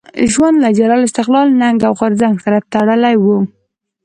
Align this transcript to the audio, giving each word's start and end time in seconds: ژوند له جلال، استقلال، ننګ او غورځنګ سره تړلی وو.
ژوند 0.33 0.55
له 0.63 0.69
جلال، 0.77 1.01
استقلال، 1.05 1.47
ننګ 1.61 1.79
او 1.87 1.93
غورځنګ 1.99 2.35
سره 2.45 2.65
تړلی 2.73 3.15
وو. 3.23 3.37